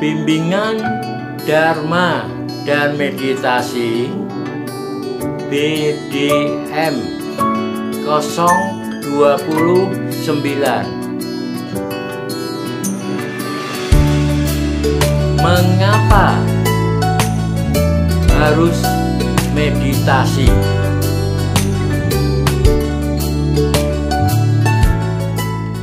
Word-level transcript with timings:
bimbingan 0.00 0.80
Dharma 1.44 2.24
dan 2.64 2.96
meditasi 2.96 4.08
BDM 5.52 6.96
029 8.08 10.24
Mengapa 15.36 16.32
harus 18.40 18.80
meditasi? 19.52 20.48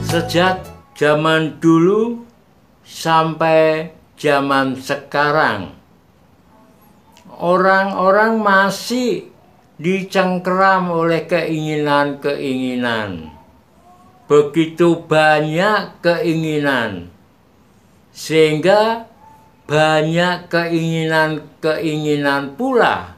Sejak 0.10 0.66
zaman 0.98 1.62
dulu 1.62 2.26
sampai 2.82 3.97
zaman 4.18 4.76
sekarang, 4.76 5.72
orang-orang 7.38 8.42
masih 8.42 9.30
dicengkeram 9.78 10.90
oleh 10.90 11.30
keinginan-keinginan. 11.30 13.30
Begitu 14.28 15.08
banyak 15.08 16.04
keinginan 16.04 17.08
sehingga 18.12 19.08
banyak 19.70 20.50
keinginan-keinginan 20.50 22.58
pula 22.58 23.16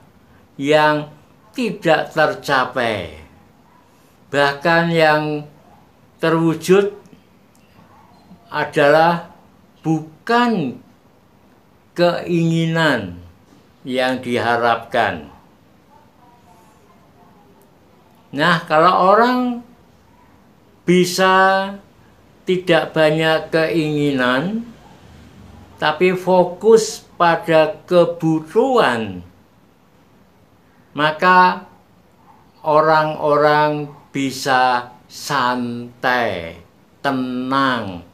yang 0.60 1.08
tidak 1.56 2.12
tercapai. 2.12 3.16
Bahkan 4.30 4.92
yang 4.92 5.48
terwujud 6.20 6.92
adalah 8.52 9.32
bukan 9.82 10.84
keinginan 12.00 13.20
yang 13.84 14.24
diharapkan. 14.24 15.28
Nah, 18.32 18.64
kalau 18.64 19.12
orang 19.12 19.40
bisa 20.88 21.68
tidak 22.48 22.96
banyak 22.96 23.52
keinginan, 23.52 24.64
tapi 25.76 26.16
fokus 26.16 27.04
pada 27.20 27.76
kebutuhan, 27.84 29.20
maka 30.96 31.68
orang-orang 32.64 33.92
bisa 34.16 34.94
santai, 35.10 36.62
tenang, 37.02 38.06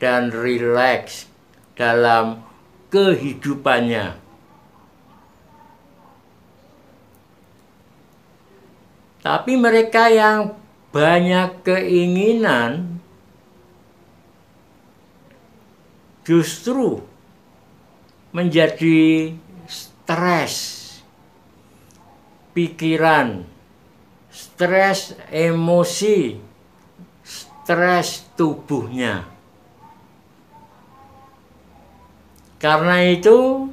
dan 0.00 0.32
rileks 0.32 1.28
dalam 1.76 2.47
kehidupannya. 2.88 4.16
Tapi 9.18 9.52
mereka 9.60 10.08
yang 10.08 10.56
banyak 10.88 11.60
keinginan 11.66 12.96
justru 16.24 17.04
menjadi 18.32 19.32
stres 19.68 20.88
pikiran, 22.52 23.44
stres 24.32 25.16
emosi, 25.28 26.40
stres 27.24 28.28
tubuhnya. 28.36 29.37
Karena 32.58 33.06
itu 33.06 33.70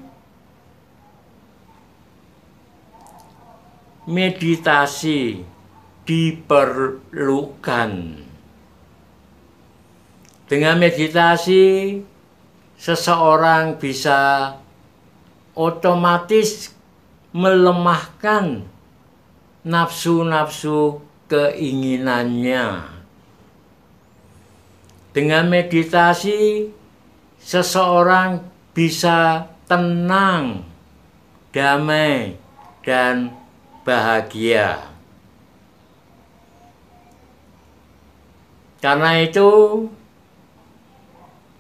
meditasi 4.06 5.42
diperlukan. 6.06 7.92
Dengan 10.46 10.78
meditasi 10.78 11.98
seseorang 12.78 13.82
bisa 13.82 14.54
otomatis 15.58 16.70
melemahkan 17.34 18.62
nafsu-nafsu 19.66 21.02
keinginannya. 21.26 22.94
Dengan 25.10 25.50
meditasi, 25.50 26.70
seseorang 27.42 28.55
bisa 28.76 29.48
tenang, 29.72 30.68
damai, 31.56 32.36
dan 32.84 33.32
bahagia. 33.88 34.92
Karena 38.84 39.24
itu, 39.24 39.50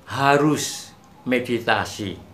harus 0.05 0.91
meditasi. 1.23 2.24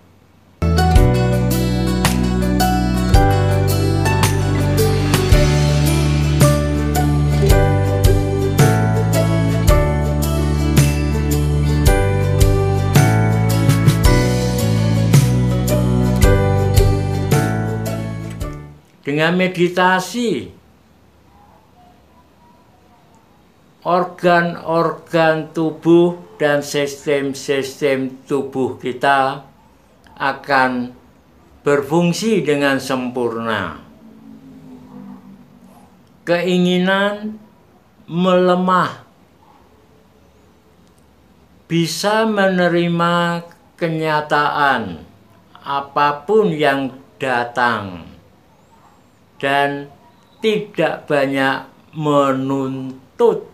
Dengan 19.11 19.35
meditasi, 19.35 20.47
organ-organ 23.83 25.51
tubuh 25.51 26.39
dan 26.39 26.63
sistem-sistem 26.63 28.23
tubuh 28.23 28.79
kita 28.79 29.43
akan 30.15 30.95
berfungsi 31.59 32.39
dengan 32.39 32.79
sempurna. 32.79 33.83
Keinginan 36.23 37.35
melemah 38.07 39.03
bisa 41.67 42.23
menerima 42.23 43.43
kenyataan 43.75 45.03
apa 45.59 46.23
pun 46.23 46.47
yang 46.55 46.95
datang 47.19 48.10
dan 49.41 49.89
tidak 50.37 51.09
banyak 51.09 51.65
menuntut 51.97 53.49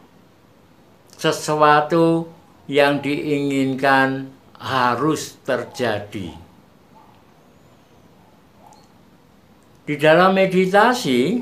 sesuatu 1.16 2.28
yang 2.68 3.00
diinginkan 3.00 4.30
harus 4.60 5.40
terjadi. 5.48 6.36
Di 9.88 9.96
dalam 9.96 10.36
meditasi, 10.36 11.40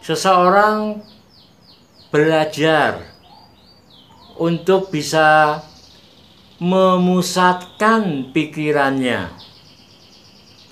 seseorang 0.00 1.04
belajar 2.08 3.04
untuk 4.40 4.88
bisa 4.88 5.60
memusatkan 6.56 8.32
pikirannya 8.32 9.28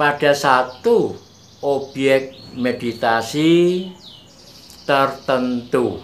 pada 0.01 0.33
satu 0.33 1.24
objek 1.65 2.37
meditasi 2.53 3.89
tertentu. 4.85 5.97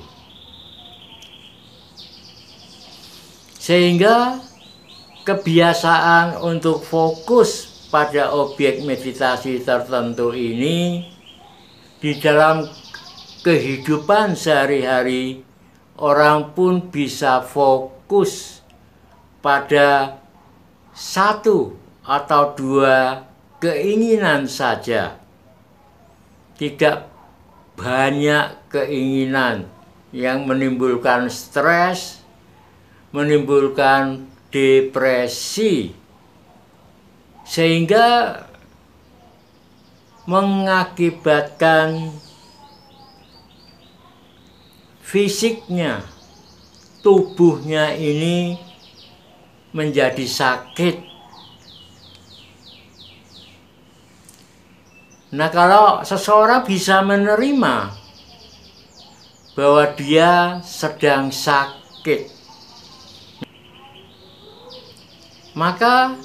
Sehingga 3.61 4.41
kebiasaan 5.29 6.41
untuk 6.41 6.81
fokus 6.81 7.69
pada 7.93 8.33
objek 8.33 8.81
meditasi 8.89 9.61
tertentu 9.61 10.33
ini 10.33 11.05
di 12.01 12.17
dalam 12.17 12.65
kehidupan 13.45 14.33
sehari-hari 14.33 15.45
orang 16.01 16.57
pun 16.57 16.89
bisa 16.89 17.45
fokus 17.45 18.65
pada 19.45 20.17
satu 20.97 21.77
atau 22.01 22.57
dua 22.57 23.29
keinginan 23.61 24.49
saja. 24.49 25.20
Tidak 26.61 27.09
banyak 27.73 28.69
keinginan 28.69 29.65
yang 30.13 30.45
menimbulkan 30.45 31.33
stres, 31.33 32.21
menimbulkan 33.17 34.29
depresi 34.53 35.97
sehingga 37.49 38.37
mengakibatkan 40.29 42.15
fisiknya 45.03 46.07
tubuhnya 47.03 47.97
ini 47.99 48.55
menjadi 49.75 50.23
sakit. 50.23 51.10
Nah, 55.31 55.47
kalau 55.47 56.03
seseorang 56.03 56.67
bisa 56.67 57.07
menerima 57.07 57.95
bahwa 59.55 59.85
dia 59.95 60.59
sedang 60.67 61.31
sakit, 61.31 62.27
maka 65.55 66.19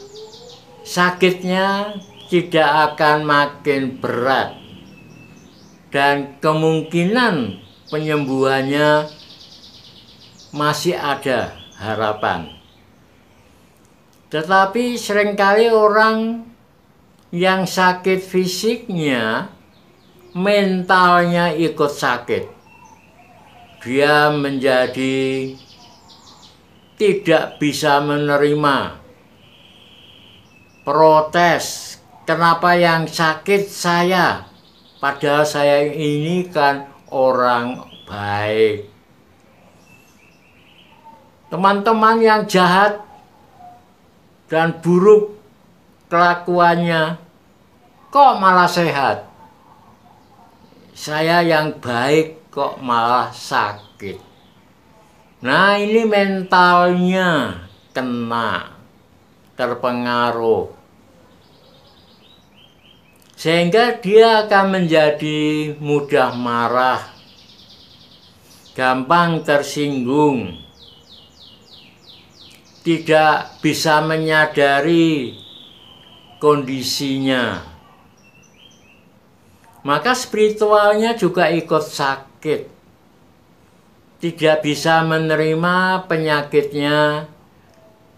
sakitnya 0.82 2.02
tidak 2.34 2.70
akan 2.94 3.18
makin 3.30 4.02
berat 4.02 4.58
dan 5.94 6.42
kemungkinan 6.42 7.62
penyembuhannya 7.94 9.06
masih 10.50 10.98
ada 10.98 11.54
harapan. 11.78 12.50
Tetapi 14.34 14.98
sering 14.98 15.38
kali 15.38 15.70
orang 15.70 16.50
yang 17.36 17.68
sakit 17.68 18.24
fisiknya, 18.24 19.52
mentalnya 20.32 21.52
ikut 21.52 21.92
sakit. 21.92 22.48
Dia 23.84 24.32
menjadi 24.32 25.52
tidak 26.96 27.60
bisa 27.60 28.00
menerima 28.00 29.04
protes. 30.88 32.00
Kenapa 32.24 32.80
yang 32.80 33.04
sakit 33.04 33.68
saya? 33.68 34.48
Padahal 35.04 35.44
saya 35.44 35.92
ini 35.92 36.48
kan 36.48 36.88
orang 37.12 37.84
baik. 38.08 38.88
Teman-teman 41.52 42.18
yang 42.24 42.48
jahat 42.48 43.04
dan 44.50 44.80
buruk 44.80 45.36
kelakuannya 46.10 47.25
kok 48.16 48.40
malah 48.40 48.72
sehat. 48.72 49.28
Saya 50.96 51.44
yang 51.44 51.84
baik 51.84 52.48
kok 52.48 52.80
malah 52.80 53.28
sakit. 53.36 54.16
Nah, 55.44 55.76
ini 55.76 56.08
mentalnya 56.08 57.60
kena 57.92 58.72
terpengaruh. 59.60 60.72
Sehingga 63.36 64.00
dia 64.00 64.48
akan 64.48 64.66
menjadi 64.80 65.76
mudah 65.84 66.32
marah, 66.40 67.04
gampang 68.80 69.44
tersinggung, 69.44 70.56
tidak 72.80 73.60
bisa 73.60 74.00
menyadari 74.00 75.36
kondisinya. 76.40 77.75
Maka 79.86 80.18
spiritualnya 80.18 81.14
juga 81.14 81.46
ikut 81.54 81.86
sakit. 81.86 82.74
Tidak 84.18 84.58
bisa 84.66 85.06
menerima 85.06 86.10
penyakitnya 86.10 87.30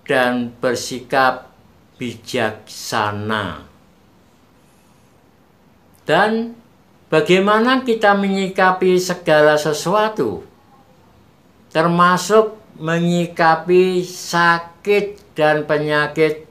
dan 0.08 0.56
bersikap 0.64 1.52
bijaksana. 2.00 3.68
Dan 6.08 6.56
bagaimana 7.12 7.84
kita 7.84 8.16
menyikapi 8.16 8.96
segala 8.96 9.60
sesuatu, 9.60 10.48
termasuk 11.76 12.56
menyikapi 12.80 14.08
sakit 14.08 15.36
dan 15.36 15.68
penyakit 15.68 16.48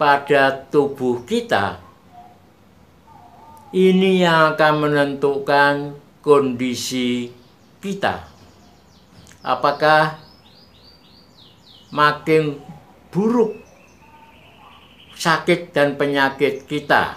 pada 0.00 0.56
tubuh 0.72 1.20
kita, 1.28 1.84
ini 3.72 4.24
yang 4.24 4.56
akan 4.56 4.74
menentukan 4.88 5.74
kondisi 6.24 7.28
kita. 7.80 8.24
Apakah 9.44 10.20
makin 11.92 12.60
buruk 13.08 13.56
sakit 15.16 15.72
dan 15.72 15.96
penyakit 15.96 16.68
kita 16.68 17.16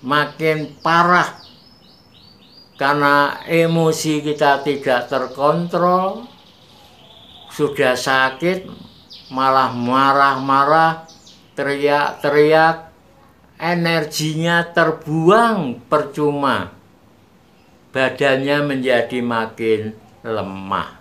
makin 0.00 0.78
parah 0.80 1.42
karena 2.78 3.42
emosi 3.44 4.22
kita 4.22 4.62
tidak 4.62 5.10
terkontrol 5.10 6.26
sudah 7.52 7.98
sakit 7.98 8.66
malah 9.34 9.74
marah-marah 9.74 11.04
teriak-teriak 11.52 12.91
energinya 13.62 14.66
terbuang 14.74 15.86
percuma. 15.86 16.74
Badannya 17.94 18.58
menjadi 18.66 19.22
makin 19.22 19.94
lemah. 20.26 20.98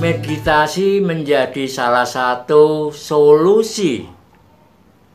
Meditasi 0.00 1.02
menjadi 1.02 1.66
salah 1.66 2.06
satu 2.06 2.94
solusi 2.94 4.06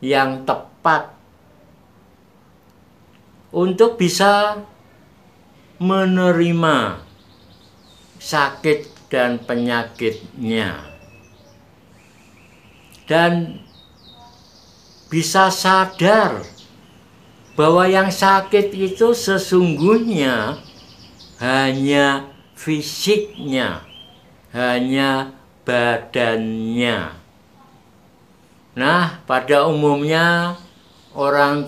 yang 0.04 0.44
tepat 0.44 1.21
untuk 3.52 4.00
bisa 4.00 4.64
menerima 5.78 7.04
sakit 8.18 9.12
dan 9.12 9.40
penyakitnya 9.44 10.88
dan 13.12 13.60
bisa 15.12 15.52
sadar 15.52 16.48
bahwa 17.60 17.84
yang 17.84 18.08
sakit 18.08 18.72
itu 18.72 19.12
sesungguhnya 19.12 20.56
hanya 21.44 22.32
fisiknya 22.56 23.84
hanya 24.52 25.32
badannya. 25.64 27.16
Nah, 28.76 29.20
pada 29.28 29.68
umumnya 29.68 30.56
orang 31.16 31.68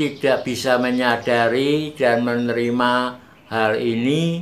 tidak 0.00 0.48
bisa 0.48 0.80
menyadari 0.80 1.92
dan 1.92 2.24
menerima 2.24 3.20
hal 3.52 3.76
ini, 3.76 4.40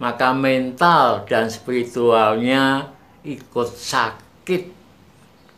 maka 0.00 0.32
mental 0.32 1.28
dan 1.28 1.52
spiritualnya 1.52 2.96
ikut 3.20 3.76
sakit. 3.76 4.72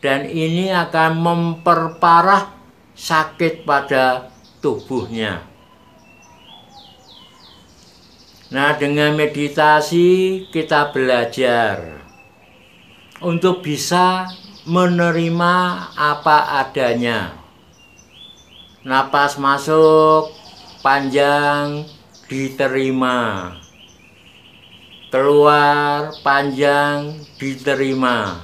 Dan 0.03 0.27
ini 0.27 0.75
akan 0.75 1.11
memperparah 1.23 2.51
sakit 2.91 3.63
pada 3.63 4.27
tubuhnya. 4.59 5.39
Nah, 8.51 8.75
dengan 8.75 9.15
meditasi 9.15 10.43
kita 10.51 10.91
belajar 10.91 12.03
untuk 13.23 13.63
bisa 13.63 14.27
menerima 14.67 15.55
apa 15.95 16.59
adanya. 16.59 17.38
Napas 18.83 19.39
masuk 19.39 20.35
panjang 20.83 21.87
diterima. 22.27 23.51
Keluar 25.09 26.13
panjang 26.21 27.17
diterima. 27.39 28.43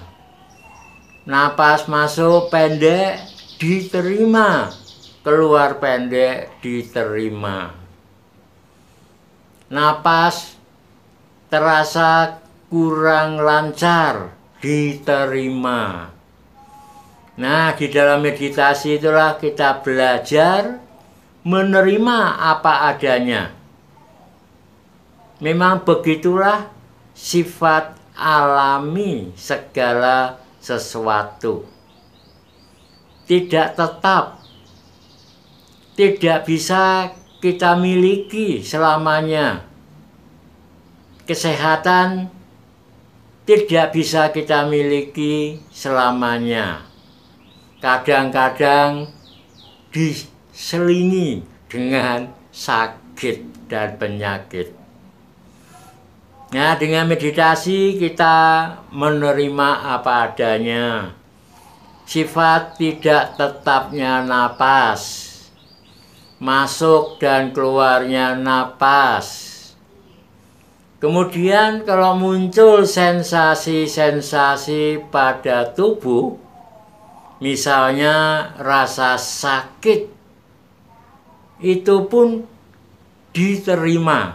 Napas 1.28 1.86
masuk 1.86 2.50
pendek 2.50 3.22
diterima. 3.62 4.72
Keluar 5.22 5.82
pendek 5.82 6.62
diterima 6.62 7.86
napas 9.70 10.56
terasa 11.50 12.42
kurang 12.70 13.42
lancar 13.42 14.32
diterima. 14.62 16.15
Nah, 17.36 17.76
di 17.76 17.92
dalam 17.92 18.24
meditasi 18.24 18.96
itulah 18.96 19.36
kita 19.36 19.84
belajar 19.84 20.80
menerima 21.44 22.20
apa 22.40 22.88
adanya. 22.88 23.52
Memang 25.44 25.84
begitulah 25.84 26.72
sifat 27.12 28.00
alami 28.16 29.36
segala 29.36 30.40
sesuatu. 30.64 31.68
Tidak 33.28 33.76
tetap, 33.76 34.40
tidak 36.00 36.40
bisa 36.48 37.12
kita 37.44 37.76
miliki 37.76 38.64
selamanya. 38.64 39.68
Kesehatan 41.28 42.32
tidak 43.44 43.92
bisa 43.92 44.32
kita 44.32 44.72
miliki 44.72 45.60
selamanya. 45.70 46.95
Kadang-kadang 47.86 49.14
diselingi 49.94 51.46
dengan 51.70 52.34
sakit 52.50 53.70
dan 53.70 54.02
penyakit. 54.02 54.74
Nah, 56.50 56.74
dengan 56.82 57.06
meditasi 57.06 58.02
kita 58.02 58.74
menerima 58.90 60.02
apa 60.02 60.34
adanya. 60.34 61.14
Sifat 62.10 62.82
tidak 62.82 63.38
tetapnya 63.38 64.26
napas. 64.26 65.30
Masuk 66.42 67.22
dan 67.22 67.54
keluarnya 67.54 68.34
napas. 68.34 69.54
Kemudian 70.98 71.86
kalau 71.86 72.18
muncul 72.18 72.82
sensasi-sensasi 72.82 75.06
pada 75.14 75.70
tubuh, 75.70 76.45
misalnya 77.46 78.50
rasa 78.58 79.22
sakit, 79.22 80.10
itu 81.62 81.96
pun 82.10 82.42
diterima 83.30 84.34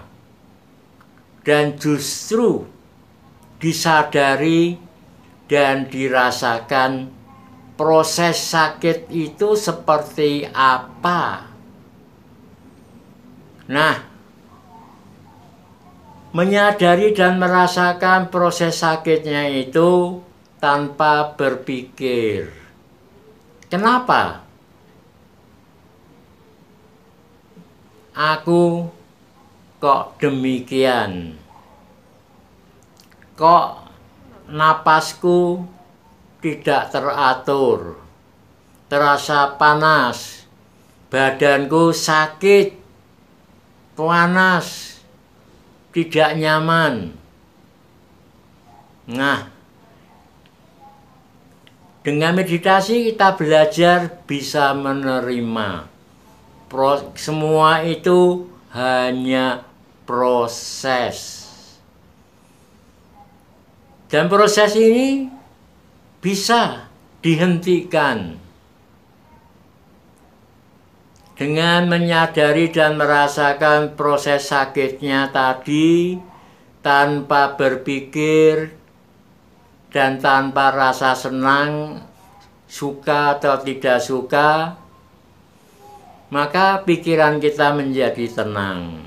dan 1.43 1.75
justru 1.75 2.71
disadari 3.59 4.79
dan 5.51 5.91
dirasakan 5.91 7.11
proses 7.75 8.39
sakit 8.39 9.11
itu 9.11 9.59
seperti 9.59 10.47
apa. 10.47 11.51
Nah, 13.67 13.97
menyadari 16.31 17.11
dan 17.11 17.43
merasakan 17.43 18.31
proses 18.31 18.79
sakitnya 18.79 19.51
itu 19.51 20.23
tanpa 20.63 21.35
berpikir. 21.35 22.70
Kenapa? 23.71 24.43
Aku 28.11 28.91
kok 29.79 30.19
demikian? 30.19 31.39
Kok 33.39 33.67
napasku 34.51 35.63
tidak 36.43 36.91
teratur? 36.91 38.03
Terasa 38.91 39.55
panas, 39.55 40.51
badanku 41.07 41.95
sakit, 41.95 42.75
panas, 43.95 44.99
tidak 45.95 46.35
nyaman. 46.35 47.15
Nah, 49.07 49.60
dengan 52.01 52.33
meditasi 52.33 53.13
kita 53.13 53.37
belajar 53.37 54.25
bisa 54.25 54.73
menerima. 54.73 55.91
semua 57.19 57.85
itu 57.85 58.49
hanya 58.73 59.67
proses. 60.09 61.47
Dan 64.11 64.27
proses 64.27 64.75
ini 64.75 65.31
bisa 66.19 66.91
dihentikan 67.23 68.41
dengan 71.39 71.89
menyadari 71.89 72.69
dan 72.69 73.01
merasakan 73.01 73.97
proses 73.97 74.51
sakitnya 74.51 75.33
tadi 75.33 76.21
tanpa 76.85 77.57
berpikir 77.57 78.80
dan 79.91 80.23
tanpa 80.23 80.71
rasa 80.71 81.19
senang, 81.19 82.03
suka 82.71 83.39
atau 83.39 83.59
tidak 83.59 83.99
suka, 83.99 84.79
maka 86.31 86.87
pikiran 86.87 87.43
kita 87.43 87.75
menjadi 87.75 88.31
tenang. 88.31 89.03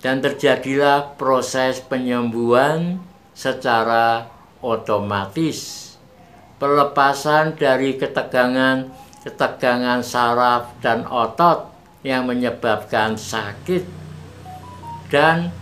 Dan 0.00 0.24
terjadilah 0.24 1.20
proses 1.20 1.84
penyembuhan 1.84 2.96
secara 3.36 4.32
otomatis. 4.64 5.92
Pelepasan 6.56 7.60
dari 7.60 8.00
ketegangan 8.00 8.88
ketegangan 9.20 10.00
saraf 10.00 10.72
dan 10.80 11.04
otot 11.04 11.68
yang 12.00 12.24
menyebabkan 12.24 13.20
sakit. 13.20 13.84
Dan 15.12 15.52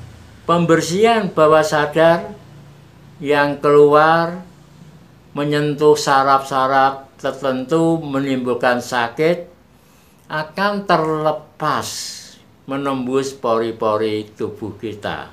pembersihan 0.46 1.26
bawah 1.26 1.66
sadar 1.66 2.38
yang 3.18 3.58
keluar 3.58 4.42
menyentuh 5.34 5.98
saraf-saraf 5.98 7.14
tertentu 7.18 7.98
menimbulkan 7.98 8.78
sakit 8.78 9.50
akan 10.30 10.86
terlepas 10.86 11.88
menembus 12.68 13.34
pori-pori 13.34 14.28
tubuh 14.36 14.76
kita. 14.78 15.32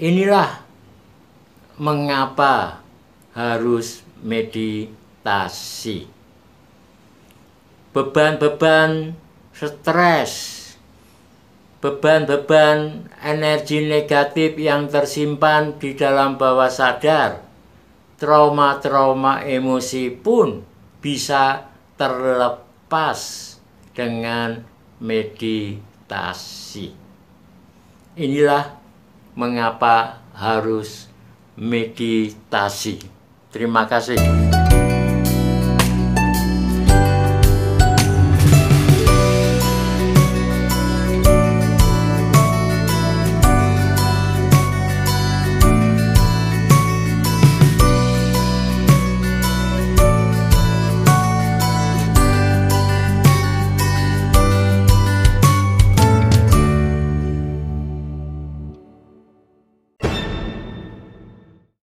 Inilah 0.00 0.64
mengapa 1.76 2.80
harus 3.36 4.00
meditasi. 4.22 6.06
Beban-beban 7.90 9.18
stres, 9.50 10.59
beban-beban 11.80 13.08
energi 13.24 13.88
negatif 13.88 14.60
yang 14.60 14.86
tersimpan 14.92 15.80
di 15.80 15.96
dalam 15.96 16.36
bawah 16.36 16.68
sadar, 16.68 17.40
trauma-trauma 18.20 19.40
emosi 19.48 20.12
pun 20.12 20.60
bisa 21.00 21.72
terlepas 21.96 23.18
dengan 23.96 24.60
meditasi. 25.00 26.92
Inilah 28.20 28.76
mengapa 29.32 30.20
harus 30.36 31.08
meditasi. 31.56 33.00
Terima 33.48 33.88
kasih. 33.88 34.59